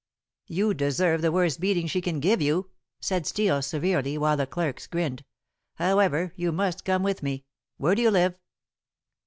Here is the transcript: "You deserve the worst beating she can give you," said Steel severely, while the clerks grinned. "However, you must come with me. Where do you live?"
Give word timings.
"You 0.47 0.73
deserve 0.73 1.21
the 1.21 1.31
worst 1.31 1.59
beating 1.59 1.85
she 1.85 2.01
can 2.01 2.19
give 2.19 2.41
you," 2.41 2.71
said 3.01 3.27
Steel 3.27 3.61
severely, 3.61 4.17
while 4.17 4.35
the 4.35 4.47
clerks 4.47 4.87
grinned. 4.87 5.23
"However, 5.75 6.33
you 6.35 6.51
must 6.51 6.85
come 6.85 7.03
with 7.03 7.21
me. 7.21 7.43
Where 7.77 7.93
do 7.93 8.01
you 8.01 8.09
live?" 8.09 8.33